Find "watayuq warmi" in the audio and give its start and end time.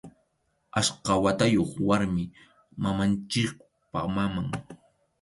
1.23-2.23